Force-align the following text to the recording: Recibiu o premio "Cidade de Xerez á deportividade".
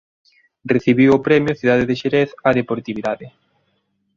Recibiu 0.73 1.09
o 1.17 1.23
premio 1.27 1.57
"Cidade 1.59 1.85
de 1.89 1.99
Xerez 2.01 2.29
á 2.47 2.49
deportividade". 2.59 3.25